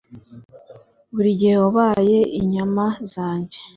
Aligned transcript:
buri 1.13 1.31
gihe 1.39 1.55
wabaye 1.63 2.19
inyama 2.39 2.85
zanjye. 3.13 3.57